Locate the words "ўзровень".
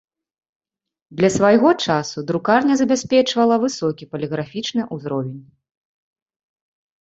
4.97-5.39